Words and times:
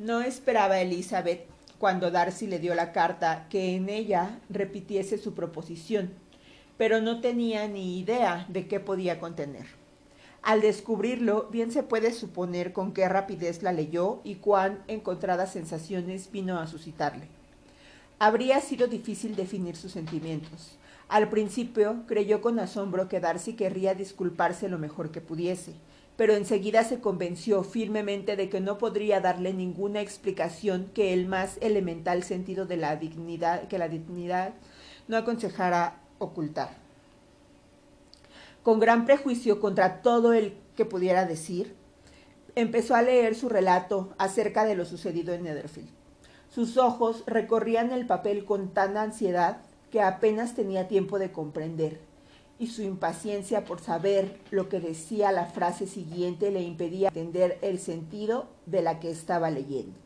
No 0.00 0.22
esperaba 0.22 0.80
Elizabeth, 0.80 1.44
cuando 1.78 2.10
Darcy 2.10 2.46
le 2.46 2.58
dio 2.58 2.74
la 2.74 2.90
carta, 2.90 3.46
que 3.50 3.76
en 3.76 3.90
ella 3.90 4.40
repitiese 4.48 5.18
su 5.18 5.34
proposición, 5.34 6.14
pero 6.78 7.02
no 7.02 7.20
tenía 7.20 7.68
ni 7.68 7.98
idea 7.98 8.46
de 8.48 8.66
qué 8.66 8.80
podía 8.80 9.20
contener. 9.20 9.66
Al 10.40 10.62
descubrirlo, 10.62 11.50
bien 11.50 11.70
se 11.70 11.82
puede 11.82 12.14
suponer 12.14 12.72
con 12.72 12.94
qué 12.94 13.10
rapidez 13.10 13.62
la 13.62 13.72
leyó 13.72 14.22
y 14.24 14.36
cuán 14.36 14.82
encontradas 14.88 15.52
sensaciones 15.52 16.32
vino 16.32 16.58
a 16.58 16.66
suscitarle. 16.66 17.28
Habría 18.18 18.62
sido 18.62 18.86
difícil 18.86 19.36
definir 19.36 19.76
sus 19.76 19.92
sentimientos. 19.92 20.78
Al 21.10 21.28
principio 21.28 22.04
creyó 22.06 22.40
con 22.40 22.58
asombro 22.58 23.06
que 23.10 23.20
Darcy 23.20 23.52
querría 23.52 23.94
disculparse 23.94 24.70
lo 24.70 24.78
mejor 24.78 25.10
que 25.10 25.20
pudiese, 25.20 25.74
pero 26.20 26.34
enseguida 26.34 26.84
se 26.84 27.00
convenció 27.00 27.62
firmemente 27.62 28.36
de 28.36 28.50
que 28.50 28.60
no 28.60 28.76
podría 28.76 29.22
darle 29.22 29.54
ninguna 29.54 30.02
explicación 30.02 30.90
que 30.92 31.14
el 31.14 31.26
más 31.26 31.56
elemental 31.62 32.24
sentido 32.24 32.66
de 32.66 32.76
la 32.76 32.96
dignidad 32.96 33.68
que 33.68 33.78
la 33.78 33.88
dignidad 33.88 34.52
no 35.08 35.16
aconsejara 35.16 36.02
ocultar. 36.18 36.76
Con 38.62 38.80
gran 38.80 39.06
prejuicio 39.06 39.60
contra 39.60 40.02
todo 40.02 40.34
el 40.34 40.58
que 40.76 40.84
pudiera 40.84 41.24
decir, 41.24 41.74
empezó 42.54 42.96
a 42.96 43.00
leer 43.00 43.34
su 43.34 43.48
relato 43.48 44.12
acerca 44.18 44.66
de 44.66 44.76
lo 44.76 44.84
sucedido 44.84 45.32
en 45.32 45.44
Netherfield. 45.44 45.88
Sus 46.50 46.76
ojos 46.76 47.24
recorrían 47.26 47.92
el 47.92 48.06
papel 48.06 48.44
con 48.44 48.74
tanta 48.74 49.00
ansiedad 49.00 49.62
que 49.90 50.02
apenas 50.02 50.54
tenía 50.54 50.86
tiempo 50.86 51.18
de 51.18 51.32
comprender 51.32 52.09
y 52.60 52.66
su 52.66 52.82
impaciencia 52.82 53.64
por 53.64 53.80
saber 53.80 54.38
lo 54.50 54.68
que 54.68 54.80
decía 54.80 55.32
la 55.32 55.46
frase 55.46 55.86
siguiente 55.86 56.50
le 56.50 56.60
impedía 56.60 57.08
entender 57.08 57.58
el 57.62 57.78
sentido 57.78 58.50
de 58.66 58.82
la 58.82 59.00
que 59.00 59.10
estaba 59.10 59.50
leyendo. 59.50 59.98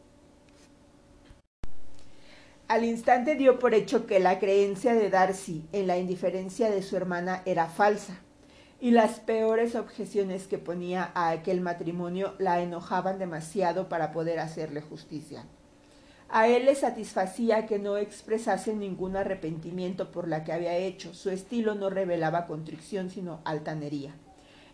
Al 2.69 2.85
instante 2.85 3.35
dio 3.35 3.59
por 3.59 3.75
hecho 3.75 4.07
que 4.07 4.21
la 4.21 4.39
creencia 4.39 4.95
de 4.95 5.11
Darcy 5.11 5.67
en 5.73 5.89
la 5.89 5.99
indiferencia 5.99 6.71
de 6.71 6.83
su 6.83 6.97
hermana 6.97 7.43
era 7.45 7.67
falsa, 7.67 8.21
y 8.81 8.93
las 8.93 9.19
peores 9.19 9.75
objeciones 9.75 10.47
que 10.47 10.59
ponía 10.59 11.11
a 11.15 11.31
aquel 11.31 11.61
matrimonio 11.61 12.35
la 12.39 12.63
enojaban 12.63 13.19
demasiado 13.19 13.89
para 13.89 14.13
poder 14.13 14.39
hacerle 14.39 14.81
justicia. 14.81 15.45
A 16.29 16.49
él 16.49 16.65
le 16.65 16.75
satisfacía 16.75 17.67
que 17.67 17.79
no 17.79 17.97
expresase 17.97 18.75
ningún 18.75 19.17
arrepentimiento 19.17 20.11
por 20.11 20.27
la 20.27 20.43
que 20.43 20.53
había 20.53 20.77
hecho. 20.77 21.15
Su 21.15 21.31
estilo 21.31 21.75
no 21.75 21.91
revelaba 21.91 22.47
contrición, 22.47 23.11
sino 23.11 23.41
altanería. 23.45 24.15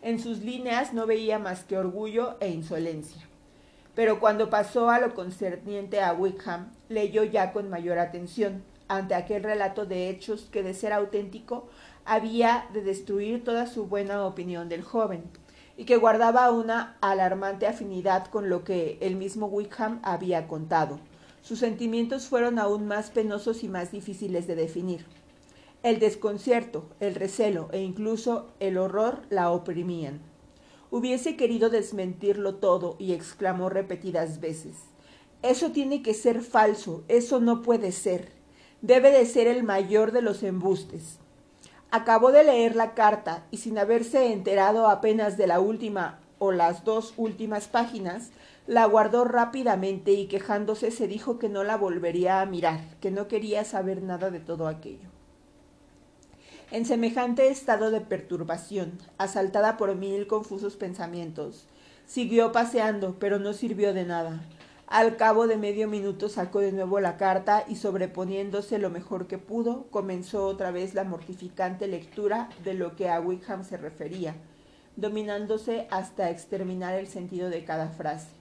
En 0.01 0.19
sus 0.19 0.39
líneas 0.39 0.95
no 0.95 1.07
veía 1.07 1.39
más 1.39 1.65
que 1.65 1.77
orgullo 1.77 2.37
e 2.41 2.49
insolencia. 2.49 3.29
Pero 3.95 4.21
cuando 4.21 4.49
pasó 4.49 4.89
a 4.89 5.01
lo 5.01 5.15
concerniente 5.15 6.01
a 6.01 6.15
Wickham, 6.15 6.73
leyó 6.89 7.25
ya 7.25 7.53
con 7.53 7.69
mayor 7.69 7.99
atención, 7.99 8.63
ante 8.89 9.15
aquel 9.15 9.43
relato 9.43 9.85
de 9.85 10.09
hechos 10.09 10.49
que, 10.51 10.63
de 10.63 10.73
ser 10.73 10.93
auténtico, 10.93 11.69
había 12.05 12.67
de 12.73 12.83
destruir 12.83 13.45
toda 13.45 13.67
su 13.67 13.87
buena 13.87 14.25
opinión 14.25 14.69
del 14.69 14.83
joven, 14.83 15.25
y 15.77 15.85
que 15.85 15.97
guardaba 15.97 16.51
una 16.51 16.97
alarmante 17.01 17.67
afinidad 17.67 18.27
con 18.27 18.49
lo 18.49 18.65
que 18.65 18.97
el 19.01 19.17
mismo 19.17 19.47
Wickham 19.47 20.01
había 20.03 20.49
contado 20.49 20.99
sus 21.43 21.59
sentimientos 21.59 22.27
fueron 22.27 22.59
aún 22.59 22.87
más 22.87 23.11
penosos 23.11 23.65
y 23.65 23.69
más 23.69 23.93
difíciles 23.93 24.47
de 24.47 24.57
definir. 24.57 25.07
El 25.83 25.99
desconcierto, 25.99 26.85
el 27.01 27.15
recelo 27.15 27.69
e 27.73 27.81
incluso 27.81 28.49
el 28.61 28.77
horror 28.77 29.23
la 29.31 29.51
oprimían. 29.51 30.21
Hubiese 30.91 31.37
querido 31.37 31.71
desmentirlo 31.71 32.57
todo 32.57 32.97
y 32.99 33.13
exclamó 33.13 33.69
repetidas 33.71 34.41
veces 34.41 34.75
Eso 35.43 35.71
tiene 35.71 36.03
que 36.03 36.13
ser 36.13 36.43
falso, 36.43 37.03
eso 37.09 37.41
no 37.41 37.63
puede 37.63 37.93
ser. 37.93 38.33
Debe 38.83 39.11
de 39.11 39.25
ser 39.25 39.47
el 39.47 39.63
mayor 39.63 40.13
de 40.13 40.21
los 40.21 40.43
embustes. 40.43 41.19
Acabó 41.91 42.31
de 42.31 42.45
leer 42.45 42.77
la 42.77 42.95
carta 42.95 43.47
y 43.51 43.57
sin 43.57 43.79
haberse 43.79 44.33
enterado 44.33 44.87
apenas 44.87 45.39
de 45.39 45.47
la 45.47 45.61
última 45.61 46.21
o 46.39 46.53
las 46.53 46.85
dos 46.85 47.15
últimas 47.17 47.69
páginas, 47.69 48.31
la 48.71 48.85
guardó 48.85 49.25
rápidamente 49.25 50.13
y 50.13 50.29
quejándose 50.29 50.93
se 50.93 51.09
dijo 51.09 51.41
que 51.41 51.49
no 51.49 51.65
la 51.65 51.77
volvería 51.77 52.41
a 52.41 52.47
mirar, 52.47 52.79
que 53.01 53.11
no 53.11 53.27
quería 53.27 53.65
saber 53.65 54.01
nada 54.01 54.31
de 54.31 54.39
todo 54.39 54.69
aquello. 54.69 55.09
En 56.71 56.87
semejante 56.87 57.49
estado 57.49 57.91
de 57.91 58.01
perturbación, 58.01 58.93
asaltada 59.19 59.77
por 59.77 59.97
mil 59.97 60.29
confusos 60.29 60.77
pensamientos, 60.77 61.67
siguió 62.07 62.53
paseando, 62.53 63.17
pero 63.19 63.41
no 63.41 63.55
sirvió 63.55 63.93
de 63.93 64.05
nada. 64.05 64.41
Al 64.87 65.17
cabo 65.17 65.49
de 65.49 65.57
medio 65.57 65.89
minuto 65.89 66.29
sacó 66.29 66.61
de 66.61 66.71
nuevo 66.71 67.01
la 67.01 67.17
carta 67.17 67.65
y 67.67 67.75
sobreponiéndose 67.75 68.79
lo 68.79 68.89
mejor 68.89 69.27
que 69.27 69.39
pudo, 69.39 69.89
comenzó 69.91 70.47
otra 70.47 70.71
vez 70.71 70.95
la 70.95 71.03
mortificante 71.03 71.89
lectura 71.89 72.51
de 72.63 72.75
lo 72.75 72.95
que 72.95 73.09
a 73.09 73.21
Wickham 73.21 73.65
se 73.65 73.79
refería, 73.79 74.37
dominándose 74.95 75.89
hasta 75.91 76.31
exterminar 76.31 76.95
el 76.95 77.09
sentido 77.09 77.51
de 77.51 77.65
cada 77.65 77.89
frase. 77.89 78.40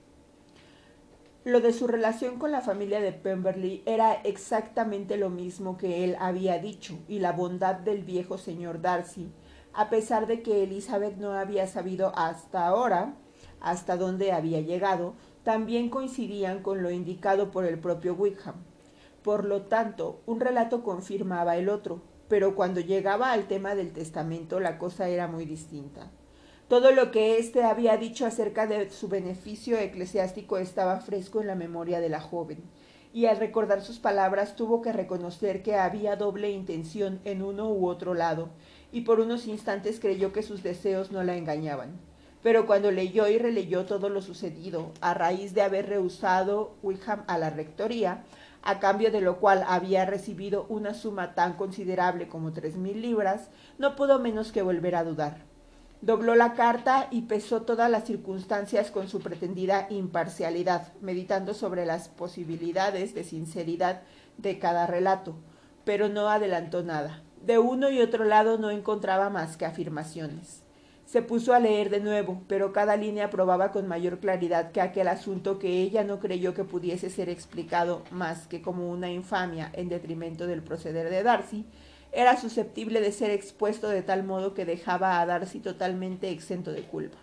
Lo 1.49 1.61
de 1.61 1.73
su 1.73 1.87
relación 1.87 2.37
con 2.37 2.51
la 2.51 2.61
familia 2.61 3.01
de 3.01 3.11
Pemberley 3.11 3.81
era 3.87 4.13
exactamente 4.13 5.17
lo 5.17 5.31
mismo 5.31 5.77
que 5.77 6.03
él 6.03 6.15
había 6.19 6.59
dicho, 6.59 6.99
y 7.07 7.17
la 7.17 7.31
bondad 7.31 7.73
del 7.73 8.03
viejo 8.03 8.37
señor 8.37 8.81
Darcy, 8.83 9.31
a 9.73 9.89
pesar 9.89 10.27
de 10.27 10.43
que 10.43 10.61
Elizabeth 10.61 11.17
no 11.17 11.31
había 11.31 11.65
sabido 11.65 12.11
hasta 12.15 12.67
ahora 12.67 13.15
hasta 13.61 13.97
dónde 13.97 14.31
había 14.31 14.61
llegado, 14.61 15.15
también 15.41 15.89
coincidían 15.89 16.61
con 16.61 16.83
lo 16.83 16.91
indicado 16.91 17.49
por 17.49 17.65
el 17.65 17.79
propio 17.79 18.13
Wickham. 18.13 18.63
Por 19.23 19.43
lo 19.43 19.63
tanto, 19.63 20.21
un 20.27 20.39
relato 20.39 20.83
confirmaba 20.83 21.57
el 21.57 21.69
otro, 21.69 22.03
pero 22.27 22.53
cuando 22.53 22.79
llegaba 22.79 23.31
al 23.31 23.47
tema 23.47 23.73
del 23.73 23.91
testamento 23.91 24.59
la 24.59 24.77
cosa 24.77 25.09
era 25.09 25.27
muy 25.27 25.45
distinta. 25.45 26.11
Todo 26.69 26.91
lo 26.91 27.09
que 27.09 27.39
éste 27.39 27.63
había 27.63 27.97
dicho 27.97 28.27
acerca 28.27 28.67
de 28.67 28.91
su 28.91 29.07
beneficio 29.07 29.79
eclesiástico 29.79 30.59
estaba 30.59 30.99
fresco 30.99 31.41
en 31.41 31.47
la 31.47 31.55
memoria 31.55 31.99
de 31.99 32.09
la 32.09 32.21
joven, 32.21 32.61
y 33.11 33.25
al 33.25 33.37
recordar 33.37 33.81
sus 33.81 33.97
palabras 33.97 34.55
tuvo 34.55 34.83
que 34.83 34.93
reconocer 34.93 35.63
que 35.63 35.73
había 35.73 36.15
doble 36.15 36.51
intención 36.51 37.21
en 37.25 37.41
uno 37.41 37.71
u 37.71 37.87
otro 37.87 38.13
lado, 38.13 38.49
y 38.91 39.01
por 39.01 39.19
unos 39.19 39.47
instantes 39.47 39.99
creyó 39.99 40.31
que 40.31 40.43
sus 40.43 40.61
deseos 40.61 41.11
no 41.11 41.23
la 41.23 41.37
engañaban. 41.37 41.99
Pero 42.43 42.67
cuando 42.67 42.91
leyó 42.91 43.27
y 43.27 43.39
releyó 43.39 43.85
todo 43.85 44.09
lo 44.09 44.21
sucedido, 44.21 44.91
a 45.01 45.15
raíz 45.15 45.55
de 45.55 45.63
haber 45.63 45.89
rehusado 45.89 46.75
Wickham 46.83 47.23
a 47.25 47.39
la 47.39 47.49
rectoría, 47.49 48.25
a 48.61 48.79
cambio 48.79 49.09
de 49.09 49.21
lo 49.21 49.39
cual 49.39 49.65
había 49.67 50.05
recibido 50.05 50.67
una 50.69 50.93
suma 50.93 51.33
tan 51.33 51.53
considerable 51.53 52.27
como 52.27 52.53
tres 52.53 52.75
mil 52.75 53.01
libras, 53.01 53.49
no 53.79 53.95
pudo 53.95 54.19
menos 54.19 54.51
que 54.51 54.61
volver 54.61 54.95
a 54.95 55.03
dudar. 55.03 55.49
Dobló 56.01 56.35
la 56.35 56.53
carta 56.53 57.09
y 57.11 57.23
pesó 57.23 57.63
todas 57.63 57.91
las 57.91 58.05
circunstancias 58.05 58.89
con 58.89 59.09
su 59.09 59.19
pretendida 59.19 59.87
imparcialidad, 59.89 60.93
meditando 61.01 61.53
sobre 61.53 61.85
las 61.85 62.07
posibilidades 62.07 63.13
de 63.13 63.25
sinceridad 63.25 64.03
de 64.37 64.59
cada 64.59 64.87
relato, 64.87 65.35
pero 65.83 66.07
no 66.07 66.29
adelantó 66.29 66.83
nada. 66.83 67.21
De 67.45 67.59
uno 67.59 67.89
y 67.89 67.99
otro 67.99 68.23
lado 68.23 68.57
no 68.57 68.69
encontraba 68.69 69.29
más 69.29 69.57
que 69.57 69.65
afirmaciones. 69.65 70.63
Se 71.05 71.21
puso 71.21 71.53
a 71.53 71.59
leer 71.59 71.89
de 71.89 71.99
nuevo, 71.99 72.43
pero 72.47 72.71
cada 72.71 72.95
línea 72.95 73.29
probaba 73.29 73.73
con 73.73 73.87
mayor 73.87 74.19
claridad 74.19 74.71
que 74.71 74.79
aquel 74.79 75.09
asunto 75.09 75.59
que 75.59 75.81
ella 75.81 76.05
no 76.05 76.19
creyó 76.19 76.53
que 76.53 76.63
pudiese 76.63 77.09
ser 77.09 77.27
explicado 77.27 78.03
más 78.11 78.47
que 78.47 78.61
como 78.61 78.89
una 78.89 79.11
infamia 79.11 79.69
en 79.73 79.89
detrimento 79.89 80.47
del 80.47 80.61
proceder 80.61 81.09
de 81.09 81.23
Darcy, 81.23 81.65
era 82.11 82.37
susceptible 82.37 83.01
de 83.01 83.11
ser 83.11 83.31
expuesto 83.31 83.87
de 83.89 84.01
tal 84.01 84.23
modo 84.23 84.53
que 84.53 84.65
dejaba 84.65 85.19
a 85.19 85.25
Darcy 85.25 85.59
totalmente 85.59 86.29
exento 86.31 86.71
de 86.71 86.83
culpa. 86.83 87.17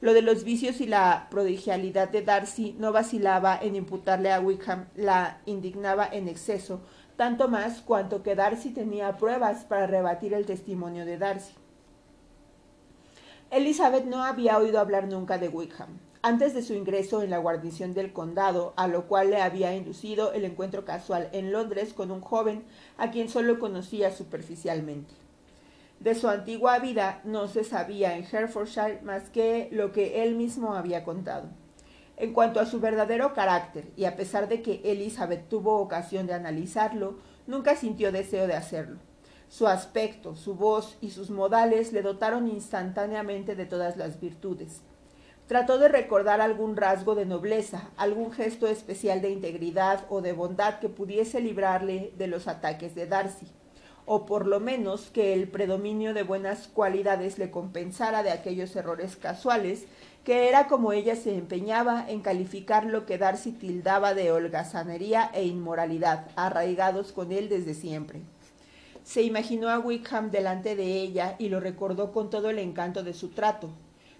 Lo 0.00 0.12
de 0.12 0.22
los 0.22 0.44
vicios 0.44 0.80
y 0.80 0.86
la 0.86 1.26
prodigialidad 1.30 2.08
de 2.08 2.22
Darcy 2.22 2.76
no 2.78 2.92
vacilaba 2.92 3.58
en 3.60 3.76
imputarle 3.76 4.30
a 4.30 4.40
Wickham, 4.40 4.86
la 4.94 5.40
indignaba 5.46 6.06
en 6.06 6.28
exceso, 6.28 6.82
tanto 7.16 7.48
más 7.48 7.80
cuanto 7.80 8.22
que 8.22 8.34
Darcy 8.34 8.70
tenía 8.70 9.16
pruebas 9.16 9.64
para 9.64 9.86
rebatir 9.86 10.34
el 10.34 10.44
testimonio 10.44 11.06
de 11.06 11.18
Darcy. 11.18 11.54
Elizabeth 13.50 14.04
no 14.04 14.22
había 14.22 14.58
oído 14.58 14.80
hablar 14.80 15.08
nunca 15.08 15.38
de 15.38 15.48
Wickham 15.48 15.98
antes 16.26 16.54
de 16.54 16.62
su 16.62 16.74
ingreso 16.74 17.22
en 17.22 17.30
la 17.30 17.38
guarnición 17.38 17.94
del 17.94 18.12
condado, 18.12 18.74
a 18.76 18.88
lo 18.88 19.06
cual 19.06 19.30
le 19.30 19.40
había 19.40 19.76
inducido 19.76 20.32
el 20.32 20.44
encuentro 20.44 20.84
casual 20.84 21.28
en 21.30 21.52
Londres 21.52 21.94
con 21.94 22.10
un 22.10 22.20
joven 22.20 22.64
a 22.98 23.12
quien 23.12 23.28
solo 23.28 23.60
conocía 23.60 24.10
superficialmente. 24.10 25.14
De 26.00 26.16
su 26.16 26.28
antigua 26.28 26.80
vida 26.80 27.20
no 27.22 27.46
se 27.46 27.62
sabía 27.62 28.16
en 28.16 28.24
Herefordshire 28.24 29.02
más 29.02 29.30
que 29.30 29.68
lo 29.70 29.92
que 29.92 30.24
él 30.24 30.34
mismo 30.34 30.74
había 30.74 31.04
contado. 31.04 31.48
En 32.16 32.32
cuanto 32.32 32.58
a 32.58 32.66
su 32.66 32.80
verdadero 32.80 33.32
carácter, 33.32 33.92
y 33.94 34.04
a 34.04 34.16
pesar 34.16 34.48
de 34.48 34.62
que 34.62 34.80
Elizabeth 34.82 35.48
tuvo 35.48 35.78
ocasión 35.78 36.26
de 36.26 36.34
analizarlo, 36.34 37.18
nunca 37.46 37.76
sintió 37.76 38.10
deseo 38.10 38.48
de 38.48 38.54
hacerlo. 38.54 38.98
Su 39.48 39.68
aspecto, 39.68 40.34
su 40.34 40.56
voz 40.56 40.98
y 41.00 41.10
sus 41.10 41.30
modales 41.30 41.92
le 41.92 42.02
dotaron 42.02 42.48
instantáneamente 42.48 43.54
de 43.54 43.66
todas 43.66 43.96
las 43.96 44.18
virtudes 44.18 44.82
Trató 45.46 45.78
de 45.78 45.86
recordar 45.86 46.40
algún 46.40 46.76
rasgo 46.76 47.14
de 47.14 47.24
nobleza, 47.24 47.88
algún 47.96 48.32
gesto 48.32 48.66
especial 48.66 49.22
de 49.22 49.30
integridad 49.30 50.04
o 50.08 50.20
de 50.20 50.32
bondad 50.32 50.80
que 50.80 50.88
pudiese 50.88 51.40
librarle 51.40 52.12
de 52.18 52.26
los 52.26 52.48
ataques 52.48 52.96
de 52.96 53.06
Darcy, 53.06 53.46
o 54.06 54.26
por 54.26 54.48
lo 54.48 54.58
menos 54.58 55.08
que 55.12 55.34
el 55.34 55.46
predominio 55.46 56.14
de 56.14 56.24
buenas 56.24 56.66
cualidades 56.66 57.38
le 57.38 57.52
compensara 57.52 58.24
de 58.24 58.32
aquellos 58.32 58.74
errores 58.74 59.14
casuales, 59.14 59.84
que 60.24 60.48
era 60.48 60.66
como 60.66 60.92
ella 60.92 61.14
se 61.14 61.36
empeñaba 61.36 62.04
en 62.08 62.22
calificar 62.22 62.84
lo 62.84 63.06
que 63.06 63.16
Darcy 63.16 63.52
tildaba 63.52 64.14
de 64.14 64.32
holgazanería 64.32 65.30
e 65.32 65.44
inmoralidad, 65.44 66.26
arraigados 66.34 67.12
con 67.12 67.30
él 67.30 67.48
desde 67.48 67.74
siempre. 67.74 68.20
Se 69.04 69.22
imaginó 69.22 69.68
a 69.68 69.78
Wickham 69.78 70.32
delante 70.32 70.74
de 70.74 71.00
ella 71.00 71.36
y 71.38 71.50
lo 71.50 71.60
recordó 71.60 72.10
con 72.10 72.30
todo 72.30 72.50
el 72.50 72.58
encanto 72.58 73.04
de 73.04 73.14
su 73.14 73.28
trato, 73.28 73.70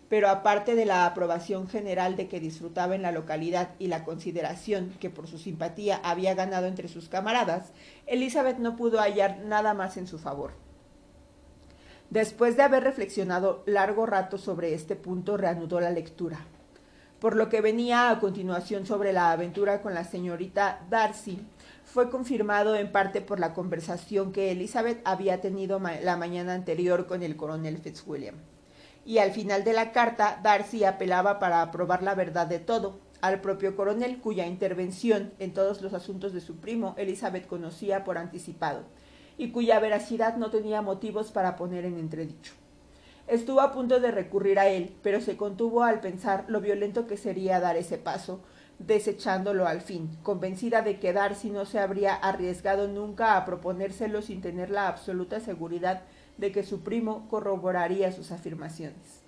pero 0.08 0.28
aparte 0.28 0.74
de 0.76 0.84
la 0.84 1.04
aprobación 1.04 1.68
general 1.68 2.16
de 2.16 2.28
que 2.28 2.40
disfrutaba 2.40 2.94
en 2.94 3.02
la 3.02 3.12
localidad 3.12 3.70
y 3.78 3.88
la 3.88 4.04
consideración 4.04 4.94
que 5.00 5.10
por 5.10 5.26
su 5.26 5.38
simpatía 5.38 6.00
había 6.04 6.34
ganado 6.34 6.66
entre 6.66 6.88
sus 6.88 7.08
camaradas, 7.08 7.72
Elizabeth 8.06 8.58
no 8.58 8.76
pudo 8.76 9.00
hallar 9.00 9.40
nada 9.44 9.74
más 9.74 9.96
en 9.96 10.06
su 10.06 10.18
favor. 10.18 10.52
Después 12.10 12.56
de 12.56 12.62
haber 12.62 12.84
reflexionado 12.84 13.64
largo 13.66 14.06
rato 14.06 14.38
sobre 14.38 14.74
este 14.74 14.94
punto, 14.94 15.36
reanudó 15.36 15.80
la 15.80 15.90
lectura. 15.90 16.38
Por 17.18 17.34
lo 17.34 17.48
que 17.48 17.60
venía 17.60 18.10
a 18.10 18.20
continuación 18.20 18.86
sobre 18.86 19.12
la 19.12 19.32
aventura 19.32 19.82
con 19.82 19.94
la 19.94 20.04
señorita 20.04 20.86
Darcy, 20.88 21.40
fue 21.82 22.10
confirmado 22.10 22.76
en 22.76 22.92
parte 22.92 23.22
por 23.22 23.40
la 23.40 23.54
conversación 23.54 24.30
que 24.30 24.52
Elizabeth 24.52 25.00
había 25.04 25.40
tenido 25.40 25.80
la 25.80 26.16
mañana 26.16 26.54
anterior 26.54 27.06
con 27.06 27.22
el 27.22 27.36
coronel 27.36 27.78
Fitzwilliam 27.78 28.36
y 29.06 29.18
al 29.18 29.30
final 29.30 29.62
de 29.62 29.72
la 29.72 29.92
carta 29.92 30.40
Darcy 30.42 30.84
apelaba 30.84 31.38
para 31.38 31.62
aprobar 31.62 32.02
la 32.02 32.16
verdad 32.16 32.48
de 32.48 32.58
todo 32.58 32.98
al 33.22 33.40
propio 33.40 33.76
coronel, 33.76 34.18
cuya 34.18 34.46
intervención 34.46 35.32
en 35.38 35.54
todos 35.54 35.80
los 35.80 35.94
asuntos 35.94 36.32
de 36.32 36.40
su 36.40 36.56
primo 36.56 36.94
Elizabeth 36.98 37.46
conocía 37.46 38.04
por 38.04 38.18
anticipado, 38.18 38.82
y 39.38 39.52
cuya 39.52 39.78
veracidad 39.78 40.36
no 40.36 40.50
tenía 40.50 40.82
motivos 40.82 41.30
para 41.30 41.56
poner 41.56 41.84
en 41.84 41.98
entredicho. 41.98 42.52
Estuvo 43.28 43.60
a 43.60 43.72
punto 43.72 44.00
de 44.00 44.10
recurrir 44.10 44.58
a 44.58 44.68
él, 44.68 44.94
pero 45.02 45.20
se 45.20 45.36
contuvo 45.36 45.82
al 45.82 46.00
pensar 46.00 46.44
lo 46.48 46.60
violento 46.60 47.06
que 47.06 47.16
sería 47.16 47.60
dar 47.60 47.76
ese 47.76 47.98
paso, 47.98 48.40
desechándolo 48.78 49.66
al 49.66 49.80
fin, 49.80 50.16
convencida 50.22 50.82
de 50.82 50.98
que 50.98 51.12
Darcy 51.12 51.50
no 51.50 51.64
se 51.64 51.78
habría 51.78 52.14
arriesgado 52.14 52.88
nunca 52.88 53.36
a 53.36 53.44
proponérselo 53.44 54.20
sin 54.20 54.40
tener 54.40 54.70
la 54.70 54.88
absoluta 54.88 55.40
seguridad 55.40 56.02
de 56.38 56.52
que 56.52 56.62
su 56.62 56.80
primo 56.80 57.26
corroboraría 57.28 58.12
sus 58.12 58.32
afirmaciones. 58.32 59.22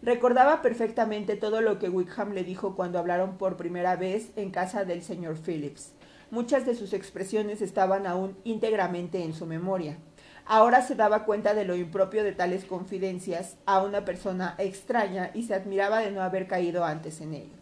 Recordaba 0.00 0.62
perfectamente 0.62 1.34
todo 1.34 1.60
lo 1.60 1.78
que 1.78 1.88
Wickham 1.88 2.32
le 2.32 2.44
dijo 2.44 2.76
cuando 2.76 2.98
hablaron 2.98 3.36
por 3.36 3.56
primera 3.56 3.96
vez 3.96 4.30
en 4.36 4.50
casa 4.50 4.84
del 4.84 5.02
señor 5.02 5.36
Phillips. 5.36 5.92
Muchas 6.30 6.66
de 6.66 6.76
sus 6.76 6.92
expresiones 6.92 7.62
estaban 7.62 8.06
aún 8.06 8.36
íntegramente 8.44 9.24
en 9.24 9.34
su 9.34 9.46
memoria. 9.46 9.96
Ahora 10.44 10.82
se 10.82 10.94
daba 10.94 11.24
cuenta 11.24 11.52
de 11.52 11.64
lo 11.64 11.74
impropio 11.74 12.22
de 12.22 12.32
tales 12.32 12.64
confidencias 12.64 13.56
a 13.66 13.82
una 13.82 14.04
persona 14.04 14.54
extraña 14.58 15.30
y 15.34 15.42
se 15.42 15.54
admiraba 15.54 15.98
de 15.98 16.10
no 16.10 16.22
haber 16.22 16.46
caído 16.46 16.84
antes 16.84 17.20
en 17.20 17.34
ello. 17.34 17.58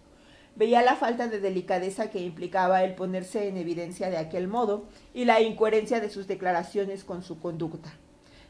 Veía 0.56 0.82
la 0.82 0.96
falta 0.96 1.28
de 1.28 1.40
delicadeza 1.40 2.10
que 2.10 2.20
implicaba 2.20 2.84
el 2.84 2.94
ponerse 2.94 3.48
en 3.48 3.56
evidencia 3.56 4.10
de 4.10 4.18
aquel 4.18 4.46
modo 4.46 4.84
y 5.14 5.24
la 5.24 5.40
incoherencia 5.40 6.00
de 6.00 6.10
sus 6.10 6.26
declaraciones 6.26 7.04
con 7.04 7.22
su 7.22 7.40
conducta. 7.40 7.92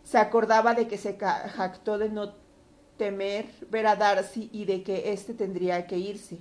Se 0.06 0.18
acordaba 0.18 0.74
de 0.74 0.86
que 0.86 0.98
se 0.98 1.18
jactó 1.18 1.98
de 1.98 2.08
no 2.08 2.32
temer 2.96 3.46
ver 3.72 3.88
a 3.88 3.96
Darcy 3.96 4.48
y 4.52 4.64
de 4.64 4.84
que 4.84 5.12
éste 5.12 5.34
tendría 5.34 5.88
que 5.88 5.98
irse, 5.98 6.38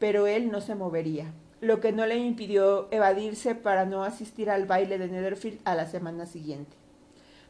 pero 0.00 0.26
él 0.26 0.50
no 0.50 0.60
se 0.60 0.74
movería, 0.74 1.32
lo 1.60 1.78
que 1.78 1.92
no 1.92 2.06
le 2.06 2.16
impidió 2.16 2.88
evadirse 2.90 3.54
para 3.54 3.84
no 3.84 4.02
asistir 4.02 4.50
al 4.50 4.66
baile 4.66 4.98
de 4.98 5.06
Netherfield 5.06 5.60
a 5.64 5.76
la 5.76 5.86
semana 5.86 6.26
siguiente. 6.26 6.76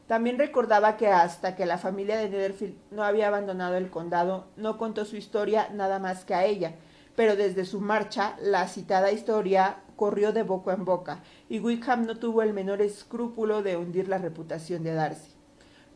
También 0.05 0.37
recordaba 0.37 0.97
que 0.97 1.07
hasta 1.07 1.55
que 1.55 1.65
la 1.65 1.79
familia 1.79 2.17
de 2.17 2.29
Netherfield 2.29 2.75
no 2.91 3.03
había 3.03 3.29
abandonado 3.29 3.75
el 3.75 3.89
condado, 3.89 4.45
no 4.57 4.77
contó 4.77 5.03
su 5.03 5.15
historia 5.15 5.69
nada 5.73 5.97
más 5.97 6.25
que 6.25 6.35
a 6.35 6.45
ella, 6.45 6.75
pero 7.15 7.35
desde 7.35 7.65
su 7.65 7.81
marcha 7.81 8.35
la 8.39 8.67
citada 8.67 9.11
historia 9.11 9.77
corrió 9.95 10.31
de 10.31 10.43
boca 10.43 10.73
en 10.73 10.85
boca, 10.85 11.23
y 11.49 11.59
Wickham 11.59 12.05
no 12.05 12.19
tuvo 12.19 12.43
el 12.43 12.53
menor 12.53 12.83
escrúpulo 12.83 13.63
de 13.63 13.77
hundir 13.77 14.07
la 14.07 14.19
reputación 14.19 14.83
de 14.83 14.93
Darcy 14.93 15.34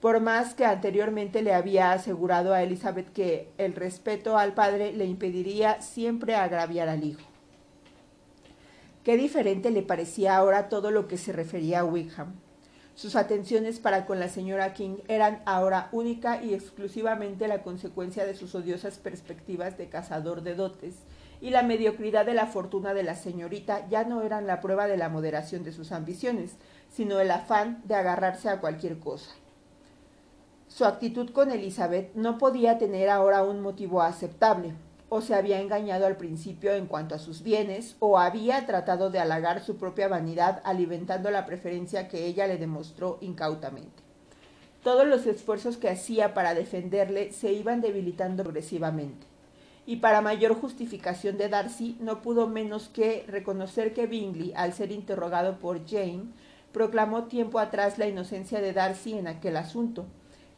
por 0.02 0.22
más 0.22 0.54
que 0.54 0.66
anteriormente 0.66 1.42
le 1.42 1.54
había 1.54 1.92
asegurado 1.92 2.54
a 2.54 2.64
Elizabeth 2.64 3.12
que 3.12 3.50
el 3.58 3.74
respeto 3.74 4.38
al 4.38 4.54
padre 4.54 4.94
le 4.94 5.06
impediría 5.06 5.82
siempre 5.82 6.36
agraviar 6.36 6.88
al 6.88 7.04
hijo. 7.04 7.22
Qué 9.04 9.18
diferente 9.18 9.72
le 9.72 9.82
parecía 9.82 10.38
ahora 10.38 10.70
todo 10.70 10.92
lo 10.92 11.08
que 11.08 11.18
se 11.18 11.34
refería 11.34 11.80
a 11.80 11.86
Wickham. 11.86 12.34
Sus 12.96 13.16
atenciones 13.16 13.80
para 13.80 14.06
con 14.06 14.20
la 14.20 14.28
señora 14.28 14.74
King 14.74 14.98
eran 15.08 15.42
ahora 15.46 15.88
única 15.94 16.44
y 16.44 16.54
exclusivamente 16.54 17.48
la 17.48 17.64
consecuencia 17.64 18.26
de 18.26 18.36
sus 18.36 18.56
odiosas 18.56 18.98
perspectivas 18.98 19.78
de 19.78 19.88
cazador 19.88 20.44
de 20.44 20.56
dotes, 20.56 20.96
y 21.42 21.52
la 21.52 21.64
mediocridad 21.64 22.26
de 22.26 22.34
la 22.34 22.48
fortuna 22.48 22.94
de 22.94 23.04
la 23.04 23.16
señorita 23.16 23.88
ya 23.88 24.04
no 24.04 24.22
eran 24.22 24.48
la 24.48 24.60
prueba 24.60 24.88
de 24.88 24.98
la 24.98 25.08
moderación 25.08 25.64
de 25.64 25.72
sus 25.72 25.94
ambiciones, 25.94 26.58
sino 26.90 27.22
el 27.22 27.32
afán 27.32 27.82
de 27.86 27.96
agarrarse 27.96 28.50
a 28.50 28.60
cualquier 28.60 29.00
cosa. 29.00 29.32
Su 30.70 30.86
actitud 30.86 31.32
con 31.32 31.50
Elizabeth 31.50 32.14
no 32.14 32.38
podía 32.38 32.78
tener 32.78 33.10
ahora 33.10 33.44
un 33.44 33.60
motivo 33.60 34.04
aceptable. 34.04 34.76
O 35.10 35.20
se 35.20 35.34
había 35.34 35.60
engañado 35.60 36.06
al 36.06 36.16
principio 36.16 36.74
en 36.74 36.86
cuanto 36.86 37.16
a 37.16 37.20
sus 37.20 37.42
bienes, 37.42 37.96
o 37.98 38.20
había 38.20 38.68
tratado 38.68 39.10
de 39.10 39.20
halagar 39.20 39.64
su 39.64 39.78
propia 39.78 40.08
vanidad 40.08 40.62
alimentando 40.64 41.32
la 41.32 41.48
preferencia 41.48 42.08
que 42.08 42.28
ella 42.28 42.46
le 42.46 42.58
demostró 42.58 43.18
incautamente. 43.20 44.04
Todos 44.84 45.08
los 45.08 45.26
esfuerzos 45.26 45.78
que 45.78 45.90
hacía 45.90 46.36
para 46.36 46.54
defenderle 46.54 47.34
se 47.34 47.52
iban 47.52 47.82
debilitando 47.82 48.44
progresivamente. 48.44 49.26
Y 49.88 49.96
para 49.98 50.22
mayor 50.22 50.54
justificación 50.54 51.40
de 51.40 51.50
Darcy, 51.50 51.98
no 52.00 52.22
pudo 52.22 52.48
menos 52.48 52.90
que 52.90 53.26
reconocer 53.28 53.92
que 53.96 54.06
Bingley, 54.06 54.54
al 54.56 54.74
ser 54.74 54.92
interrogado 54.92 55.58
por 55.58 55.84
Jane, 55.90 56.26
proclamó 56.72 57.24
tiempo 57.24 57.58
atrás 57.58 57.98
la 57.98 58.08
inocencia 58.08 58.62
de 58.62 58.72
Darcy 58.72 59.18
en 59.18 59.28
aquel 59.28 59.58
asunto, 59.58 60.06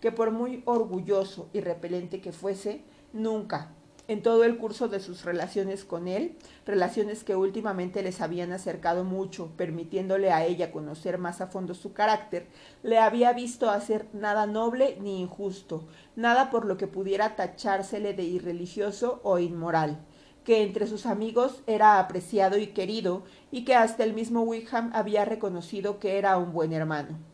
que 0.02 0.12
por 0.12 0.32
muy 0.32 0.64
orgulloso 0.66 1.50
y 1.54 1.62
repelente 1.62 2.20
que 2.20 2.34
fuese, 2.34 2.84
nunca, 3.14 3.72
en 4.08 4.24
todo 4.24 4.44
el 4.44 4.58
curso 4.58 4.90
de 4.90 5.00
sus 5.00 5.24
relaciones 5.24 5.86
con 5.86 6.08
él, 6.08 6.36
relaciones 6.66 7.24
que 7.24 7.36
últimamente 7.36 8.04
les 8.04 8.20
habían 8.20 8.52
acercado 8.52 9.06
mucho, 9.06 9.52
permitiéndole 9.56 10.32
a 10.32 10.46
ella 10.46 10.72
conocer 10.72 11.18
más 11.18 11.40
a 11.40 11.48
fondo 11.48 11.74
su 11.74 11.94
carácter, 11.94 12.48
le 12.84 12.98
había 12.98 13.32
visto 13.32 13.70
hacer 13.70 14.08
nada 14.12 14.48
noble 14.48 14.98
ni 15.00 15.22
injusto, 15.22 15.88
nada 16.18 16.50
por 16.50 16.66
lo 16.66 16.76
que 16.76 16.88
pudiera 16.88 17.38
tachársele 17.38 18.14
de 18.14 18.24
irreligioso 18.24 19.22
o 19.24 19.40
inmoral 19.40 20.06
que 20.44 20.64
entre 20.64 20.88
sus 20.88 21.06
amigos 21.06 21.62
era 21.68 22.00
apreciado 22.00 22.58
y 22.58 22.68
querido, 22.68 23.24
y 23.52 23.64
que 23.64 23.76
hasta 23.76 24.04
el 24.04 24.14
mismo 24.14 24.42
Wickham 24.42 24.90
había 24.94 25.24
reconocido 25.24 26.00
que 26.00 26.18
era 26.18 26.38
un 26.38 26.52
buen 26.52 26.74
hermano. 26.74 27.31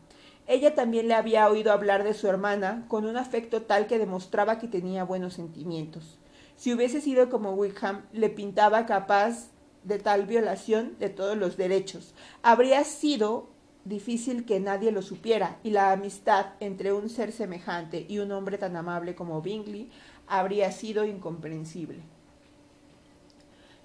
Ella 0.48 0.74
también 0.74 1.08
le 1.08 1.14
había 1.14 1.46
oído 1.50 1.72
hablar 1.72 2.04
de 2.04 2.14
su 2.14 2.26
hermana 2.26 2.86
con 2.88 3.04
un 3.04 3.18
afecto 3.18 3.62
tal 3.62 3.86
que 3.86 3.98
demostraba 3.98 4.58
que 4.58 4.66
tenía 4.66 5.04
buenos 5.04 5.34
sentimientos. 5.34 6.18
Si 6.56 6.72
hubiese 6.72 7.02
sido 7.02 7.28
como 7.28 7.52
Wickham, 7.52 8.06
le 8.14 8.30
pintaba 8.30 8.86
capaz 8.86 9.50
de 9.84 9.98
tal 9.98 10.24
violación 10.24 10.96
de 10.98 11.10
todos 11.10 11.36
los 11.36 11.58
derechos. 11.58 12.14
Habría 12.42 12.82
sido 12.84 13.50
difícil 13.84 14.46
que 14.46 14.58
nadie 14.58 14.90
lo 14.90 15.02
supiera, 15.02 15.58
y 15.62 15.70
la 15.70 15.92
amistad 15.92 16.46
entre 16.60 16.94
un 16.94 17.10
ser 17.10 17.30
semejante 17.32 18.06
y 18.08 18.18
un 18.18 18.32
hombre 18.32 18.56
tan 18.56 18.74
amable 18.74 19.14
como 19.14 19.42
Bingley 19.42 19.90
habría 20.26 20.72
sido 20.72 21.04
incomprensible. 21.04 22.00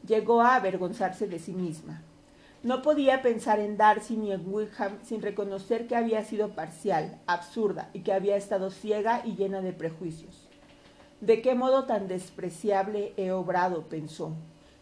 Llegó 0.08 0.42
a 0.42 0.56
avergonzarse 0.56 1.28
de 1.28 1.40
sí 1.40 1.52
misma. 1.52 2.04
No 2.64 2.82
podía 2.82 3.22
pensar 3.22 3.60
en 3.60 3.76
Darcy 3.76 4.16
ni 4.16 4.32
en 4.32 4.42
Wickham 4.46 4.98
sin 5.04 5.22
reconocer 5.22 5.86
que 5.86 5.98
había 5.98 6.24
sido 6.24 6.52
parcial, 6.56 7.20
absurda 7.28 7.90
y 7.92 8.04
que 8.04 8.14
había 8.14 8.38
estado 8.38 8.72
ciega 8.72 9.22
y 9.26 9.36
llena 9.36 9.60
de 9.60 9.74
prejuicios. 9.74 10.48
¿De 11.20 11.42
qué 11.42 11.56
modo 11.56 11.84
tan 11.84 12.08
despreciable 12.08 13.12
he 13.18 13.32
obrado? 13.32 13.90
pensó. 13.90 14.32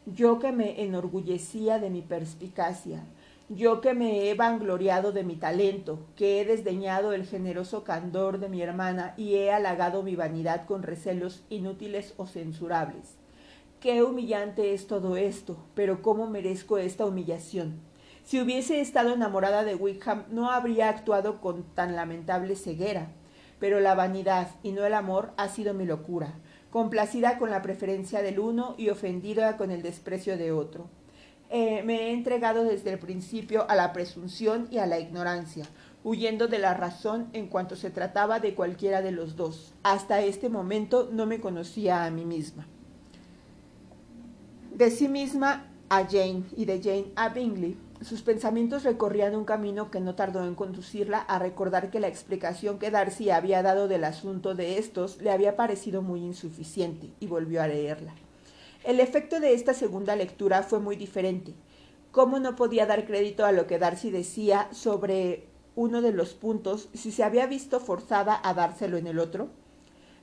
Yo 0.05 0.38
que 0.38 0.51
me 0.51 0.83
enorgullecía 0.83 1.79
de 1.79 1.89
mi 1.89 2.03
perspicacia, 2.03 3.03
yo 3.50 3.81
que 3.81 3.95
me 3.95 4.29
he 4.29 4.35
vangloriado 4.35 5.11
de 5.11 5.23
mi 5.23 5.35
talento, 5.35 6.05
que 6.15 6.39
he 6.39 6.45
desdeñado 6.45 7.13
el 7.13 7.25
generoso 7.25 7.83
candor 7.83 8.39
de 8.39 8.47
mi 8.47 8.61
hermana 8.61 9.15
y 9.17 9.35
he 9.35 9.51
halagado 9.51 10.03
mi 10.03 10.15
vanidad 10.15 10.67
con 10.67 10.83
recelos 10.83 11.43
inútiles 11.50 12.13
o 12.17 12.27
censurables. 12.27 13.20
Qué 13.81 14.03
humillante 14.03 14.75
es 14.75 14.85
todo 14.85 15.17
esto, 15.17 15.57
pero 15.73 16.03
cómo 16.03 16.29
merezco 16.29 16.77
esta 16.77 17.03
humillación. 17.03 17.79
Si 18.23 18.39
hubiese 18.39 18.79
estado 18.79 19.11
enamorada 19.11 19.63
de 19.63 19.73
Wickham, 19.73 20.25
no 20.29 20.51
habría 20.51 20.88
actuado 20.88 21.41
con 21.41 21.63
tan 21.63 21.95
lamentable 21.95 22.55
ceguera. 22.55 23.07
Pero 23.59 23.79
la 23.79 23.95
vanidad 23.95 24.51
y 24.61 24.71
no 24.71 24.85
el 24.85 24.93
amor 24.93 25.31
ha 25.35 25.50
sido 25.50 25.73
mi 25.73 25.88
locura. 25.88 26.35
complacida 26.69 27.39
con 27.39 27.50
la 27.50 27.63
preferencia 27.63 28.21
del 28.21 28.39
uno 28.39 28.75
y 28.77 28.89
ofendida 28.89 29.57
con 29.57 29.71
el 29.71 29.81
desprecio 29.81 30.38
de 30.38 30.51
otro. 30.51 30.88
Eh, 31.50 31.81
me 31.83 32.03
he 32.03 32.13
entregado 32.13 32.63
desde 32.63 32.91
el 32.93 33.00
principio 33.00 33.67
a 33.67 33.75
la 33.75 33.93
presunción 33.93 34.67
y 34.69 34.77
a 34.77 34.85
la 34.85 35.00
ignorancia, 35.00 35.65
huyendo 36.03 36.47
de 36.47 36.59
la 36.59 36.75
razón 36.75 37.29
en 37.33 37.47
cuanto 37.47 37.75
se 37.75 37.89
trataba 37.89 38.39
de 38.39 38.53
cualquiera 38.53 39.01
de 39.01 39.11
los 39.11 39.35
dos. 39.35 39.73
Hasta 39.81 40.21
este 40.21 40.50
momento 40.50 41.09
no 41.11 41.25
me 41.25 41.41
conocía 41.41 42.05
a 42.05 42.11
mí 42.11 42.25
misma. 42.25 42.67
De 44.81 44.89
sí 44.89 45.07
misma 45.07 45.67
a 45.89 46.07
Jane 46.09 46.41
y 46.57 46.65
de 46.65 46.81
Jane 46.81 47.11
a 47.15 47.29
Bingley, 47.29 47.77
sus 48.01 48.23
pensamientos 48.23 48.83
recorrían 48.83 49.35
un 49.35 49.45
camino 49.45 49.91
que 49.91 50.00
no 50.00 50.15
tardó 50.15 50.43
en 50.43 50.55
conducirla 50.55 51.19
a 51.19 51.38
recordar 51.38 51.91
que 51.91 52.00
la 52.00 52.07
explicación 52.07 52.79
que 52.79 52.89
Darcy 52.89 53.29
había 53.29 53.61
dado 53.61 53.88
del 53.88 54.03
asunto 54.03 54.55
de 54.55 54.79
estos 54.79 55.21
le 55.21 55.29
había 55.29 55.55
parecido 55.55 56.01
muy 56.01 56.21
insuficiente, 56.21 57.11
y 57.19 57.27
volvió 57.27 57.61
a 57.61 57.67
leerla. 57.67 58.15
El 58.83 59.00
efecto 59.00 59.39
de 59.39 59.53
esta 59.53 59.75
segunda 59.75 60.15
lectura 60.15 60.63
fue 60.63 60.79
muy 60.79 60.95
diferente. 60.95 61.53
¿Cómo 62.11 62.39
no 62.39 62.55
podía 62.55 62.88
dar 62.88 63.05
crédito 63.05 63.45
a 63.45 63.51
lo 63.51 63.67
que 63.67 63.77
Darcy 63.77 64.09
decía 64.09 64.67
sobre 64.71 65.45
uno 65.75 66.01
de 66.01 66.11
los 66.11 66.33
puntos 66.33 66.89
si 66.95 67.11
se 67.11 67.23
había 67.23 67.45
visto 67.45 67.81
forzada 67.81 68.41
a 68.43 68.55
dárselo 68.55 68.97
en 68.97 69.05
el 69.05 69.19
otro? 69.19 69.61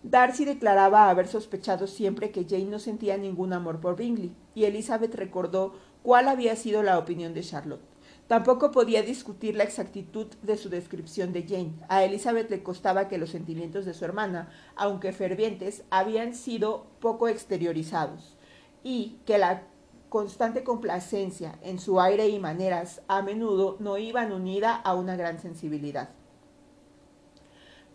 Darcy 0.04 0.44
declaraba 0.44 1.10
haber 1.10 1.26
sospechado 1.26 1.88
siempre 1.88 2.30
que 2.30 2.46
Jane 2.48 2.66
no 2.66 2.78
sentía 2.78 3.16
ningún 3.16 3.52
amor 3.52 3.80
por 3.80 3.96
Bingley, 3.96 4.32
y 4.54 4.64
Elizabeth 4.64 5.14
recordó 5.14 5.74
cuál 6.02 6.28
había 6.28 6.54
sido 6.54 6.82
la 6.82 6.98
opinión 6.98 7.34
de 7.34 7.42
Charlotte. 7.42 7.82
Tampoco 8.28 8.70
podía 8.70 9.02
discutir 9.02 9.56
la 9.56 9.64
exactitud 9.64 10.26
de 10.42 10.56
su 10.56 10.68
descripción 10.68 11.32
de 11.32 11.42
Jane. 11.42 11.72
A 11.88 12.04
Elizabeth 12.04 12.50
le 12.50 12.62
costaba 12.62 13.08
que 13.08 13.18
los 13.18 13.30
sentimientos 13.30 13.86
de 13.86 13.94
su 13.94 14.04
hermana, 14.04 14.50
aunque 14.76 15.12
fervientes, 15.12 15.82
habían 15.90 16.34
sido 16.34 16.86
poco 17.00 17.26
exteriorizados, 17.26 18.36
y 18.84 19.16
que 19.24 19.38
la 19.38 19.64
constante 20.10 20.62
complacencia 20.62 21.58
en 21.62 21.78
su 21.78 22.00
aire 22.00 22.28
y 22.28 22.38
maneras 22.38 23.02
a 23.08 23.22
menudo 23.22 23.76
no 23.80 23.98
iban 23.98 24.32
unida 24.32 24.76
a 24.76 24.94
una 24.94 25.16
gran 25.16 25.40
sensibilidad. 25.40 26.10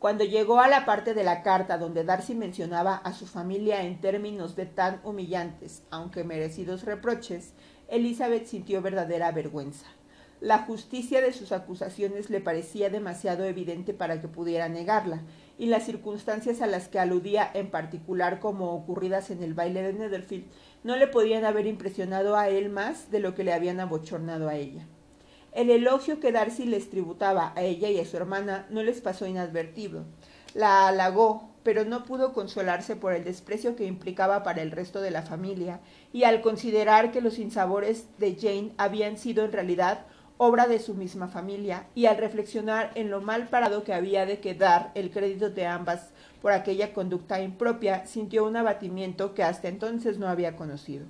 Cuando 0.03 0.25
llegó 0.25 0.60
a 0.60 0.67
la 0.67 0.83
parte 0.83 1.13
de 1.13 1.24
la 1.24 1.43
carta 1.43 1.77
donde 1.77 2.03
Darcy 2.03 2.36
mencionaba 2.36 2.93
a 2.93 3.13
su 3.13 3.25
familia 3.25 3.83
en 3.83 4.01
términos 4.01 4.53
de 4.57 4.65
tan 4.65 5.00
humillantes, 5.05 5.83
aunque 5.91 6.25
merecidos 6.25 6.83
reproches, 6.83 7.53
Elizabeth 7.88 8.45
sintió 8.48 8.81
verdadera 8.81 9.31
vergüenza. 9.31 9.86
La 10.41 10.57
justicia 10.57 11.22
de 11.22 11.31
sus 11.31 11.53
acusaciones 11.53 12.29
le 12.29 12.41
parecía 12.41 12.89
demasiado 12.89 13.45
evidente 13.45 13.93
para 13.93 14.19
que 14.19 14.27
pudiera 14.27 14.67
negarla, 14.67 15.22
y 15.57 15.67
las 15.67 15.86
circunstancias 15.86 16.62
a 16.62 16.67
las 16.67 16.89
que 16.89 17.00
aludía 17.00 17.50
en 17.53 17.72
particular 17.72 18.41
como 18.41 18.74
ocurridas 18.74 19.31
en 19.31 19.41
el 19.41 19.53
baile 19.53 19.83
de 19.83 19.93
Netherfield 19.93 20.48
no 20.83 20.98
le 20.98 21.07
podían 21.07 21.45
haber 21.45 21.65
impresionado 21.65 22.36
a 22.36 22.50
él 22.50 22.69
más 22.69 23.10
de 23.10 23.22
lo 23.22 23.36
que 23.36 23.45
le 23.45 23.53
habían 23.53 23.79
abochornado 23.79 24.50
a 24.50 24.55
ella. 24.55 24.86
El 25.53 25.69
elogio 25.69 26.19
que 26.19 26.31
Darcy 26.31 26.65
les 26.65 26.89
tributaba 26.89 27.53
a 27.55 27.62
ella 27.62 27.88
y 27.88 28.00
a 28.00 28.05
su 28.05 28.17
hermana 28.17 28.65
no 28.72 28.81
les 28.81 29.01
pasó 29.01 29.27
inadvertido. 29.27 30.03
La 30.55 30.88
halagó, 30.88 31.51
pero 31.62 31.86
no 31.86 32.05
pudo 32.05 32.33
consolarse 32.33 32.95
por 32.95 33.13
el 33.13 33.24
desprecio 33.24 33.75
que 33.75 33.86
implicaba 33.86 34.41
para 34.41 34.63
el 34.63 34.72
resto 34.72 35.00
de 35.00 35.12
la 35.12 35.22
familia, 35.22 35.79
y 36.12 36.24
al 36.24 36.41
considerar 36.41 37.12
que 37.12 37.22
los 37.22 37.38
insabores 37.38 38.07
de 38.17 38.36
Jane 38.36 38.72
habían 38.77 39.19
sido 39.19 39.45
en 39.45 39.51
realidad 39.51 40.07
obra 40.38 40.65
de 40.65 40.79
su 40.79 40.95
misma 40.95 41.27
familia, 41.27 41.86
y 41.93 42.07
al 42.07 42.17
reflexionar 42.17 42.91
en 42.95 43.12
lo 43.12 43.22
mal 43.22 43.48
parado 43.48 43.83
que 43.83 43.93
había 43.93 44.25
de 44.25 44.39
quedar 44.39 44.91
el 44.95 45.12
crédito 45.12 45.51
de 45.51 45.67
ambas 45.67 46.10
por 46.41 46.51
aquella 46.51 46.93
conducta 46.93 47.43
impropia, 47.43 48.07
sintió 48.07 48.45
un 48.45 48.57
abatimiento 48.57 49.36
que 49.36 49.43
hasta 49.43 49.67
entonces 49.67 50.17
no 50.17 50.27
había 50.27 50.55
conocido. 50.55 51.05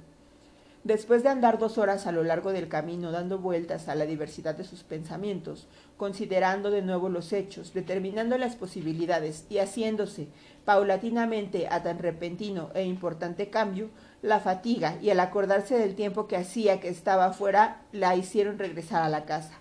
Después 0.84 1.24
de 1.24 1.30
andar 1.30 1.60
dos 1.60 1.78
horas 1.78 2.08
a 2.08 2.12
lo 2.12 2.24
largo 2.24 2.52
del 2.52 2.68
camino 2.68 3.14
dando 3.14 3.40
vueltas 3.40 3.88
a 3.88 3.96
la 3.96 4.06
diversidad 4.06 4.54
de 4.54 4.66
sus 4.66 4.84
pensamientos, 4.84 5.70
considerando 5.96 6.72
de 6.72 6.82
nuevo 6.82 7.08
los 7.08 7.32
hechos, 7.32 7.74
determinando 7.74 8.38
las 8.38 8.58
posibilidades 8.58 9.46
y 9.50 9.60
haciéndose 9.60 10.28
paulatinamente 10.66 11.70
a 11.70 11.84
tan 11.84 12.00
repentino 12.00 12.70
e 12.74 12.84
importante 12.84 13.50
cambio, 13.50 13.92
la 14.22 14.42
fatiga 14.42 14.98
y 15.02 15.10
el 15.10 15.22
acordarse 15.22 15.80
del 15.80 15.96
tiempo 15.96 16.28
que 16.28 16.36
hacía 16.36 16.82
que 16.82 16.90
estaba 16.90 17.32
fuera 17.32 17.84
la 17.94 18.18
hicieron 18.18 18.60
regresar 18.60 19.04
a 19.04 19.10
la 19.10 19.24
casa. 19.24 19.54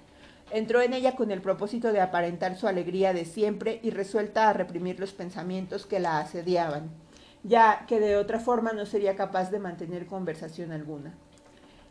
Entró 0.50 0.82
en 0.82 0.92
ella 0.92 1.14
con 1.14 1.30
el 1.30 1.40
propósito 1.40 1.92
de 1.92 2.00
aparentar 2.00 2.56
su 2.56 2.66
alegría 2.66 3.12
de 3.12 3.26
siempre 3.26 3.78
y 3.84 3.90
resuelta 3.90 4.48
a 4.48 4.54
reprimir 4.54 4.98
los 4.98 5.12
pensamientos 5.12 5.86
que 5.86 6.00
la 6.00 6.18
asediaban 6.18 6.90
ya 7.42 7.84
que 7.86 8.00
de 8.00 8.16
otra 8.16 8.40
forma 8.40 8.72
no 8.72 8.86
sería 8.86 9.16
capaz 9.16 9.50
de 9.50 9.58
mantener 9.58 10.06
conversación 10.06 10.72
alguna. 10.72 11.14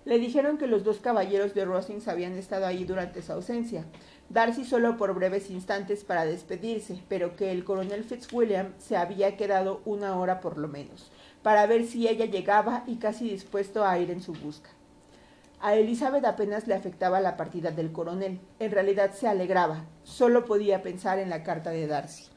Le 0.04 0.18
dijeron 0.18 0.58
que 0.58 0.66
los 0.66 0.84
dos 0.84 1.00
caballeros 1.00 1.54
de 1.54 1.66
Rosings 1.66 2.08
habían 2.08 2.34
estado 2.34 2.66
allí 2.66 2.86
durante 2.86 3.22
su 3.22 3.34
ausencia, 3.34 3.86
Darcy 4.30 4.64
solo 4.64 4.98
por 4.98 5.14
breves 5.14 5.50
instantes 5.52 6.04
para 6.04 6.26
despedirse, 6.26 7.04
pero 7.10 7.36
que 7.36 7.52
el 7.52 7.64
coronel 7.66 8.04
Fitzwilliam 8.04 8.74
se 8.80 8.96
había 8.96 9.36
quedado 9.36 9.82
una 9.86 10.18
hora 10.18 10.40
por 10.40 10.58
lo 10.58 10.68
menos, 10.70 11.12
para 11.44 11.68
ver 11.68 11.86
si 11.86 12.08
ella 12.08 12.26
llegaba 12.26 12.84
y 12.88 12.96
casi 12.96 13.30
dispuesto 13.30 13.86
a 13.86 14.00
ir 14.00 14.10
en 14.10 14.22
su 14.22 14.32
busca. 14.32 14.70
A 15.60 15.76
Elizabeth 15.76 16.26
apenas 16.26 16.66
le 16.66 16.74
afectaba 16.74 17.20
la 17.20 17.38
partida 17.38 17.70
del 17.70 17.92
coronel, 17.92 18.40
en 18.58 18.72
realidad 18.72 19.12
se 19.12 19.28
alegraba, 19.28 19.86
solo 20.04 20.46
podía 20.46 20.82
pensar 20.82 21.20
en 21.20 21.30
la 21.30 21.44
carta 21.44 21.70
de 21.70 21.86
Darcy. 21.86 22.31